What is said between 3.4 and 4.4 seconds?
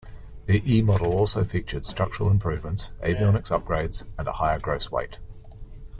upgrades and a